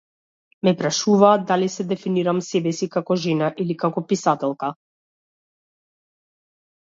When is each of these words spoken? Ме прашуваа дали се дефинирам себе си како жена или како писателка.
Ме 0.67 0.71
прашуваа 0.77 1.33
дали 1.49 1.67
се 1.73 1.85
дефинирам 1.91 2.39
себе 2.45 2.71
си 2.77 2.89
како 2.95 3.17
жена 3.25 3.49
или 3.65 3.75
како 3.83 4.03
писателка. 4.13 4.71